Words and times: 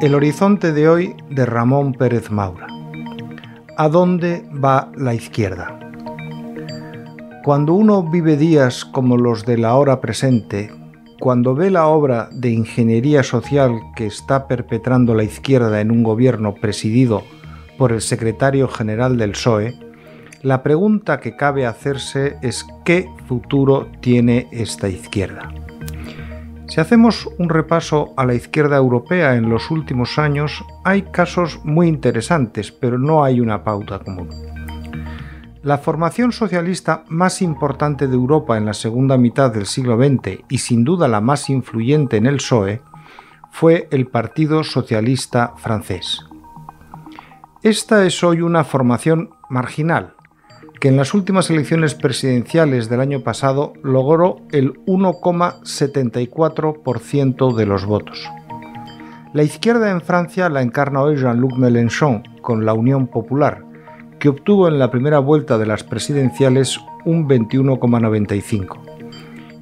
El 0.00 0.14
horizonte 0.14 0.72
de 0.72 0.88
hoy 0.88 1.16
de 1.30 1.46
Ramón 1.46 1.94
Pérez 1.94 2.30
Maura. 2.30 2.68
¿A 3.76 3.88
dónde 3.88 4.44
va 4.52 4.92
la 4.96 5.14
izquierda? 5.14 5.80
Cuando 7.42 7.74
uno 7.74 8.02
vive 8.02 8.36
días 8.36 8.84
como 8.84 9.16
los 9.16 9.44
de 9.44 9.58
la 9.58 9.74
hora 9.74 10.00
presente, 10.00 10.70
cuando 11.18 11.54
ve 11.54 11.70
la 11.70 11.86
obra 11.86 12.28
de 12.32 12.50
ingeniería 12.50 13.22
social 13.22 13.80
que 13.96 14.06
está 14.06 14.46
perpetrando 14.46 15.14
la 15.14 15.24
izquierda 15.24 15.80
en 15.80 15.90
un 15.90 16.02
gobierno 16.02 16.54
presidido 16.54 17.22
por 17.78 17.92
el 17.92 18.00
secretario 18.00 18.68
general 18.68 19.16
del 19.16 19.32
PSOE, 19.32 19.83
la 20.44 20.62
pregunta 20.62 21.20
que 21.20 21.36
cabe 21.36 21.64
hacerse 21.64 22.36
es 22.42 22.66
qué 22.84 23.08
futuro 23.26 23.88
tiene 24.00 24.46
esta 24.52 24.90
izquierda. 24.90 25.50
Si 26.68 26.80
hacemos 26.80 27.30
un 27.38 27.48
repaso 27.48 28.12
a 28.18 28.26
la 28.26 28.34
izquierda 28.34 28.76
europea 28.76 29.36
en 29.36 29.48
los 29.48 29.70
últimos 29.70 30.18
años, 30.18 30.62
hay 30.84 31.02
casos 31.02 31.60
muy 31.64 31.88
interesantes, 31.88 32.72
pero 32.72 32.98
no 32.98 33.24
hay 33.24 33.40
una 33.40 33.64
pauta 33.64 34.00
común. 34.00 34.28
La 35.62 35.78
formación 35.78 36.30
socialista 36.30 37.04
más 37.08 37.40
importante 37.40 38.06
de 38.06 38.14
Europa 38.14 38.58
en 38.58 38.66
la 38.66 38.74
segunda 38.74 39.16
mitad 39.16 39.50
del 39.50 39.64
siglo 39.64 39.96
XX 39.96 40.44
y 40.50 40.58
sin 40.58 40.84
duda 40.84 41.08
la 41.08 41.22
más 41.22 41.48
influyente 41.48 42.18
en 42.18 42.26
el 42.26 42.36
PSOE 42.36 42.82
fue 43.50 43.88
el 43.90 44.08
Partido 44.08 44.62
Socialista 44.62 45.54
francés. 45.56 46.20
Esta 47.62 48.04
es 48.04 48.22
hoy 48.22 48.42
una 48.42 48.62
formación 48.62 49.30
marginal, 49.48 50.13
que 50.84 50.88
en 50.88 50.96
las 50.98 51.14
últimas 51.14 51.48
elecciones 51.48 51.94
presidenciales 51.94 52.90
del 52.90 53.00
año 53.00 53.20
pasado 53.20 53.72
logró 53.82 54.42
el 54.52 54.74
1,74% 54.84 57.54
de 57.54 57.64
los 57.64 57.86
votos. 57.86 58.30
La 59.32 59.44
izquierda 59.44 59.90
en 59.90 60.02
Francia 60.02 60.50
la 60.50 60.60
encarna 60.60 61.00
hoy 61.00 61.16
Jean-Luc 61.16 61.56
Mélenchon 61.56 62.22
con 62.42 62.66
la 62.66 62.74
Unión 62.74 63.06
Popular, 63.06 63.64
que 64.18 64.28
obtuvo 64.28 64.68
en 64.68 64.78
la 64.78 64.90
primera 64.90 65.20
vuelta 65.20 65.56
de 65.56 65.64
las 65.64 65.84
presidenciales 65.84 66.78
un 67.06 67.26
21,95. 67.26 68.78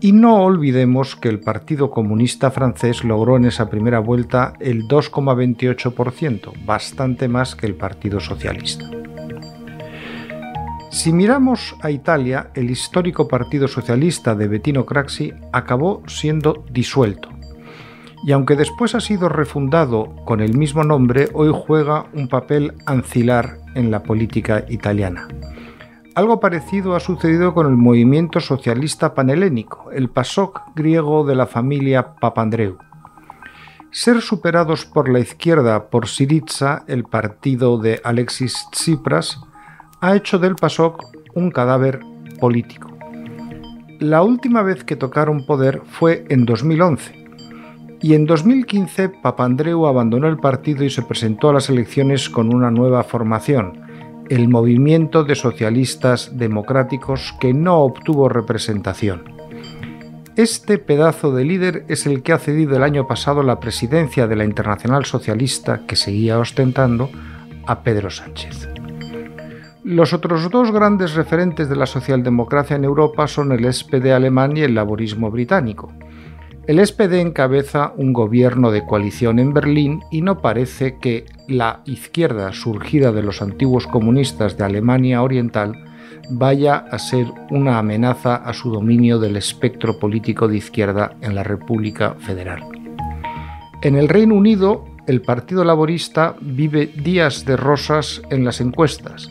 Y 0.00 0.10
no 0.10 0.42
olvidemos 0.42 1.14
que 1.14 1.28
el 1.28 1.38
Partido 1.38 1.92
Comunista 1.92 2.50
francés 2.50 3.04
logró 3.04 3.36
en 3.36 3.44
esa 3.44 3.70
primera 3.70 4.00
vuelta 4.00 4.54
el 4.58 4.88
2,28%, 4.88 6.66
bastante 6.66 7.28
más 7.28 7.54
que 7.54 7.66
el 7.66 7.76
Partido 7.76 8.18
Socialista. 8.18 9.03
Si 10.94 11.12
miramos 11.12 11.74
a 11.82 11.90
Italia, 11.90 12.52
el 12.54 12.70
histórico 12.70 13.26
Partido 13.26 13.66
Socialista 13.66 14.36
de 14.36 14.46
Bettino 14.46 14.86
Craxi 14.86 15.32
acabó 15.52 16.04
siendo 16.06 16.64
disuelto. 16.70 17.30
Y 18.24 18.30
aunque 18.30 18.54
después 18.54 18.94
ha 18.94 19.00
sido 19.00 19.28
refundado 19.28 20.14
con 20.24 20.40
el 20.40 20.56
mismo 20.56 20.84
nombre, 20.84 21.30
hoy 21.34 21.52
juega 21.52 22.06
un 22.12 22.28
papel 22.28 22.74
ancilar 22.86 23.58
en 23.74 23.90
la 23.90 24.04
política 24.04 24.66
italiana. 24.68 25.26
Algo 26.14 26.38
parecido 26.38 26.94
ha 26.94 27.00
sucedido 27.00 27.54
con 27.54 27.66
el 27.66 27.76
movimiento 27.76 28.38
socialista 28.38 29.14
panhelénico, 29.14 29.90
el 29.90 30.08
PASOK 30.10 30.76
griego 30.76 31.26
de 31.26 31.34
la 31.34 31.48
familia 31.48 32.14
Papandreou. 32.20 32.78
Ser 33.90 34.22
superados 34.22 34.86
por 34.86 35.08
la 35.08 35.18
izquierda 35.18 35.90
por 35.90 36.06
Syriza, 36.06 36.84
el 36.86 37.02
partido 37.02 37.78
de 37.78 38.00
Alexis 38.04 38.68
Tsipras, 38.70 39.40
ha 40.04 40.14
hecho 40.14 40.38
del 40.38 40.54
PASOK 40.54 41.02
un 41.32 41.50
cadáver 41.50 42.00
político. 42.38 42.94
La 44.00 44.22
última 44.22 44.62
vez 44.62 44.84
que 44.84 44.96
tocaron 44.96 45.46
poder 45.46 45.80
fue 45.86 46.26
en 46.28 46.44
2011 46.44 47.24
y 48.02 48.12
en 48.12 48.26
2015 48.26 49.08
Papandreou 49.22 49.86
abandonó 49.86 50.28
el 50.28 50.36
partido 50.36 50.84
y 50.84 50.90
se 50.90 51.00
presentó 51.00 51.48
a 51.48 51.54
las 51.54 51.70
elecciones 51.70 52.28
con 52.28 52.54
una 52.54 52.70
nueva 52.70 53.02
formación, 53.02 53.80
el 54.28 54.46
Movimiento 54.46 55.24
de 55.24 55.36
Socialistas 55.36 56.36
Democráticos 56.36 57.34
que 57.40 57.54
no 57.54 57.78
obtuvo 57.78 58.28
representación. 58.28 59.24
Este 60.36 60.76
pedazo 60.76 61.32
de 61.32 61.46
líder 61.46 61.86
es 61.88 62.04
el 62.04 62.22
que 62.22 62.34
ha 62.34 62.38
cedido 62.38 62.76
el 62.76 62.82
año 62.82 63.06
pasado 63.06 63.42
la 63.42 63.58
presidencia 63.58 64.26
de 64.26 64.36
la 64.36 64.44
Internacional 64.44 65.06
Socialista 65.06 65.86
que 65.86 65.96
seguía 65.96 66.38
ostentando 66.38 67.08
a 67.66 67.82
Pedro 67.82 68.10
Sánchez. 68.10 68.68
Los 69.84 70.14
otros 70.14 70.50
dos 70.50 70.72
grandes 70.72 71.14
referentes 71.14 71.68
de 71.68 71.76
la 71.76 71.84
socialdemocracia 71.84 72.74
en 72.74 72.84
Europa 72.84 73.28
son 73.28 73.52
el 73.52 73.70
SPD 73.70 74.12
alemán 74.14 74.56
y 74.56 74.62
el 74.62 74.74
laborismo 74.74 75.30
británico. 75.30 75.92
El 76.66 76.84
SPD 76.84 77.20
encabeza 77.20 77.92
un 77.98 78.14
gobierno 78.14 78.70
de 78.70 78.86
coalición 78.86 79.38
en 79.38 79.52
Berlín 79.52 80.00
y 80.10 80.22
no 80.22 80.40
parece 80.40 80.96
que 80.96 81.26
la 81.48 81.82
izquierda 81.84 82.54
surgida 82.54 83.12
de 83.12 83.22
los 83.22 83.42
antiguos 83.42 83.86
comunistas 83.86 84.56
de 84.56 84.64
Alemania 84.64 85.22
Oriental 85.22 85.74
vaya 86.30 86.76
a 86.76 86.98
ser 86.98 87.26
una 87.50 87.78
amenaza 87.78 88.36
a 88.36 88.54
su 88.54 88.72
dominio 88.72 89.18
del 89.18 89.36
espectro 89.36 89.98
político 89.98 90.48
de 90.48 90.56
izquierda 90.56 91.14
en 91.20 91.34
la 91.34 91.42
República 91.42 92.14
Federal. 92.20 92.62
En 93.82 93.96
el 93.96 94.08
Reino 94.08 94.34
Unido, 94.34 94.86
el 95.06 95.20
Partido 95.20 95.62
Laborista 95.62 96.36
vive 96.40 96.86
días 96.86 97.44
de 97.44 97.58
rosas 97.58 98.22
en 98.30 98.46
las 98.46 98.62
encuestas, 98.62 99.30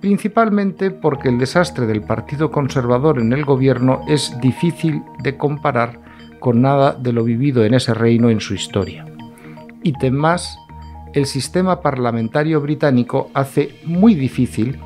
principalmente 0.00 0.90
porque 0.90 1.28
el 1.28 1.38
desastre 1.38 1.86
del 1.86 2.02
Partido 2.02 2.50
Conservador 2.50 3.18
en 3.18 3.32
el 3.32 3.44
gobierno 3.44 4.00
es 4.08 4.34
difícil 4.40 5.02
de 5.22 5.36
comparar 5.36 6.00
con 6.40 6.62
nada 6.62 6.94
de 6.94 7.12
lo 7.12 7.22
vivido 7.22 7.64
en 7.64 7.74
ese 7.74 7.94
reino 7.94 8.30
en 8.30 8.40
su 8.40 8.54
historia. 8.54 9.04
Y 9.82 9.92
más, 10.10 10.58
el 11.12 11.26
sistema 11.26 11.80
parlamentario 11.80 12.60
británico 12.60 13.30
hace 13.34 13.74
muy 13.84 14.14
difícil 14.14 14.78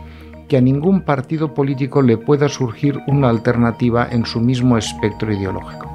que 0.48 0.56
a 0.56 0.60
ningún 0.60 1.02
partido 1.02 1.54
político 1.54 2.02
le 2.02 2.18
pueda 2.18 2.48
surgir 2.48 3.00
una 3.06 3.28
alternativa 3.28 4.08
en 4.10 4.26
su 4.26 4.40
mismo 4.40 4.76
espectro 4.76 5.32
ideológico. 5.32 5.90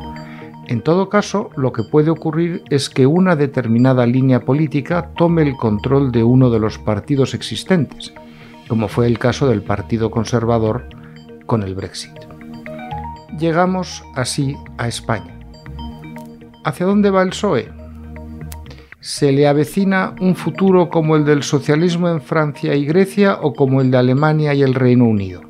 En 0.68 0.82
todo 0.82 1.10
caso, 1.10 1.50
lo 1.56 1.74
que 1.74 1.84
puede 1.84 2.12
ocurrir 2.12 2.64
es 2.70 2.90
que 2.90 3.06
una 3.08 3.36
determinada 3.36 4.06
línea 4.06 4.42
política 4.42 5.12
tome 5.16 5.42
el 5.42 5.56
control 5.58 6.12
de 6.12 6.24
uno 6.24 6.50
de 6.50 6.60
los 6.60 6.78
partidos 6.78 7.34
existentes, 7.34 8.14
como 8.70 8.88
fue 8.88 9.08
el 9.08 9.18
caso 9.18 9.50
del 9.50 9.64
Partido 9.64 10.12
Conservador 10.12 10.86
con 11.48 11.64
el 11.64 11.74
Brexit. 11.74 12.14
Llegamos 13.38 14.04
así 14.16 14.56
a 14.78 14.88
España. 14.88 15.38
¿Hacia 16.64 16.86
dónde 16.86 17.10
va 17.10 17.24
el 17.24 17.30
PSOE? 17.30 17.70
¿Se 19.00 19.32
le 19.32 19.48
avecina 19.48 20.14
un 20.22 20.36
futuro 20.36 20.90
como 20.90 21.16
el 21.16 21.26
del 21.26 21.42
socialismo 21.42 22.10
en 22.10 22.22
Francia 22.22 22.76
y 22.76 22.86
Grecia 22.86 23.40
o 23.42 23.54
como 23.54 23.82
el 23.82 23.90
de 23.92 23.98
Alemania 23.98 24.54
y 24.54 24.62
el 24.62 24.76
Reino 24.76 25.06
Unido? 25.06 25.42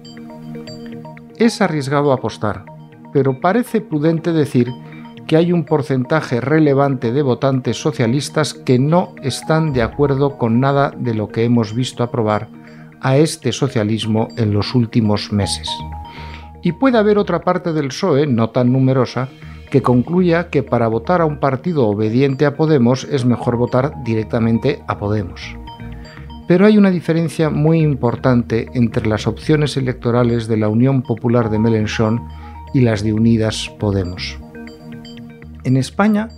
Es 1.38 1.62
arriesgado 1.62 2.14
apostar, 2.14 2.64
pero 3.12 3.42
parece 3.42 3.82
prudente 3.82 4.32
decir 4.32 4.70
que 5.28 5.36
hay 5.36 5.52
un 5.52 5.66
porcentaje 5.66 6.40
relevante 6.42 7.12
de 7.12 7.22
votantes 7.22 7.78
socialistas 7.78 8.54
que 8.54 8.80
no 8.80 9.14
están 9.22 9.74
de 9.74 9.82
acuerdo 9.82 10.38
con 10.38 10.60
nada 10.60 10.94
de 10.98 11.14
lo 11.14 11.28
que 11.28 11.44
hemos 11.44 11.74
visto 11.74 12.04
aprobar 12.04 12.59
a 13.02 13.18
este 13.18 13.52
socialismo 13.52 14.28
en 14.38 14.54
los 14.54 14.76
últimos 14.76 15.32
meses. 15.32 15.70
Y 16.62 16.74
puede 16.74 16.98
haber 16.98 17.18
otra 17.18 17.42
parte 17.42 17.74
del 17.74 17.90
PSOE, 17.90 18.28
no 18.28 18.50
tan 18.50 18.72
numerosa, 18.72 19.30
que 19.70 19.82
concluya 19.82 20.50
que 20.50 20.64
para 20.64 20.88
votar 20.88 21.22
a 21.22 21.26
un 21.26 21.40
partido 21.40 21.88
obediente 21.88 22.46
a 22.46 22.56
Podemos 22.56 23.06
es 23.06 23.26
mejor 23.26 23.56
votar 23.56 23.94
directamente 24.04 24.84
a 24.88 24.98
Podemos. 24.98 25.56
Pero 26.48 26.66
hay 26.66 26.78
una 26.78 26.90
diferencia 26.90 27.50
muy 27.50 27.80
importante 27.80 28.68
entre 28.74 29.08
las 29.08 29.28
opciones 29.28 29.78
electorales 29.78 30.48
de 30.48 30.58
la 30.58 30.68
Unión 30.68 31.04
Popular 31.04 31.50
de 31.50 31.60
Mélenchon 31.60 32.28
y 32.74 32.82
las 32.82 33.04
de 33.04 33.14
Unidas 33.14 33.70
Podemos. 33.80 34.40
En 35.64 35.78
España, 35.78 36.30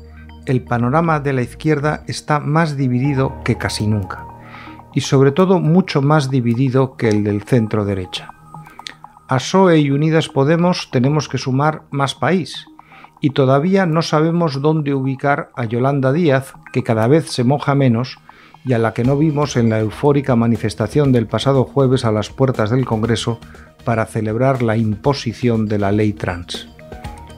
el 0.46 0.64
panorama 0.64 1.20
de 1.20 1.34
la 1.34 1.42
izquierda 1.42 2.04
está 2.08 2.40
más 2.40 2.76
dividido 2.76 3.34
que 3.46 3.58
casi 3.58 3.88
nunca 3.88 4.31
y 4.94 5.02
sobre 5.02 5.32
todo 5.32 5.60
mucho 5.60 6.02
más 6.02 6.30
dividido 6.30 6.96
que 6.96 7.10
el 7.10 7.24
del 7.24 7.44
centro 7.44 7.86
derecha. 7.86 8.30
A 9.28 9.36
PSOE 9.36 9.80
y 9.80 9.92
Unidas 9.92 10.28
Podemos 10.28 10.90
tenemos 10.92 11.30
que 11.30 11.38
sumar 11.38 11.84
más 11.92 12.16
país, 12.16 12.68
y 13.22 13.30
todavía 13.30 13.86
no 13.86 14.02
sabemos 14.02 14.62
dónde 14.62 14.94
ubicar 14.94 15.52
a 15.56 15.66
Yolanda 15.66 16.12
Díaz, 16.12 16.54
que 16.74 16.84
cada 16.84 17.08
vez 17.08 17.30
se 17.30 17.44
moja 17.44 17.76
menos 17.76 18.18
y 18.66 18.74
a 18.74 18.80
la 18.80 18.94
que 18.94 19.04
no 19.04 19.18
vimos 19.18 19.56
en 19.56 19.70
la 19.70 19.80
eufórica 19.80 20.36
manifestación 20.36 21.12
del 21.12 21.28
pasado 21.28 21.64
jueves 21.64 22.04
a 22.04 22.12
las 22.12 22.30
puertas 22.30 22.72
del 22.72 22.86
Congreso 22.86 23.40
para 23.86 24.06
celebrar 24.06 24.62
la 24.62 24.76
imposición 24.76 25.68
de 25.68 25.80
la 25.80 25.92
ley 25.92 26.14
trans. 26.14 26.68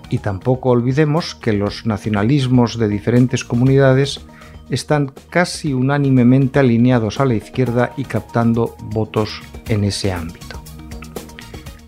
Y 0.10 0.20
tampoco 0.20 0.70
olvidemos 0.70 1.36
que 1.36 1.54
los 1.54 1.86
nacionalismos 1.86 2.78
de 2.78 2.88
diferentes 2.88 3.44
comunidades 3.44 4.26
están 4.70 5.12
casi 5.30 5.74
unánimemente 5.74 6.60
alineados 6.60 7.20
a 7.20 7.26
la 7.26 7.36
izquierda 7.36 7.94
y 7.98 8.06
captando 8.06 8.76
votos 8.86 9.42
en 9.68 9.84
ese 9.84 10.12
ámbito. 10.12 10.62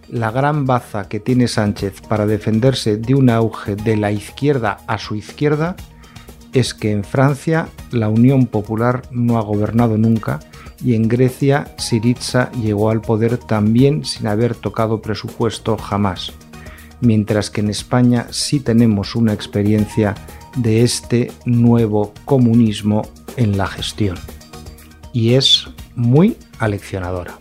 la 0.10 0.32
gran 0.32 0.66
baza 0.66 1.10
que 1.10 1.20
tiene 1.20 1.48
Sánchez 1.48 2.02
para 2.08 2.26
defenderse 2.26 2.96
de 2.96 3.16
un 3.16 3.30
auge 3.30 3.76
de 3.76 3.98
la 3.98 4.12
izquierda 4.12 4.78
a 4.88 4.98
su 4.98 5.16
izquierda 5.16 5.76
es 6.54 6.74
que 6.74 6.92
en 6.92 7.04
Francia 7.04 7.68
la 7.92 8.08
Unión 8.08 8.46
Popular 8.46 9.02
no 9.12 9.38
ha 9.38 9.42
gobernado 9.42 9.98
nunca 9.98 10.40
y 10.82 10.96
en 10.96 11.10
Grecia 11.10 11.76
Syriza 11.78 12.50
llegó 12.54 12.90
al 12.90 13.02
poder 13.02 13.38
también 13.38 14.06
sin 14.06 14.28
haber 14.28 14.56
tocado 14.56 15.02
presupuesto 15.02 15.78
jamás, 15.78 16.32
mientras 17.02 17.50
que 17.50 17.60
en 17.60 17.70
España 17.70 18.28
sí 18.30 18.62
tenemos 18.62 19.16
una 19.16 19.34
experiencia 19.34 20.16
de 20.56 20.84
este 20.84 21.32
nuevo 21.46 22.14
comunismo 22.26 23.04
en 23.38 23.58
la 23.58 23.68
gestión. 23.68 24.18
Y 25.14 25.34
es 25.34 25.68
muy 25.96 26.38
aleccionadora. 26.60 27.38